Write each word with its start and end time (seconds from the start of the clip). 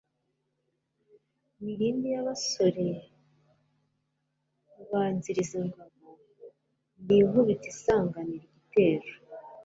Milindi 1.63 2.07
y'abasore, 2.15 2.85
rubanzilizangabo..Ndi 4.77 7.15
inkubito 7.21 7.67
isanganira 7.73 8.43
igitero, 8.47 9.09